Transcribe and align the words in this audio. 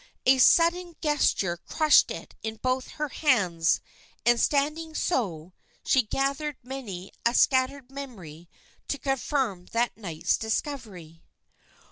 A 0.25 0.39
sudden 0.39 0.95
gesture 0.99 1.57
crushed 1.57 2.09
it 2.09 2.33
in 2.41 2.55
both 2.55 2.87
her 2.97 3.09
hands, 3.09 3.79
and 4.25 4.39
standing 4.39 4.95
so, 4.95 5.53
she 5.85 6.01
gathered 6.01 6.57
many 6.63 7.11
a 7.23 7.35
scattered 7.35 7.91
memory 7.91 8.49
to 8.87 8.97
confirm 8.97 9.67
that 9.73 9.95
night's 9.95 10.37
discovery. 10.39 11.21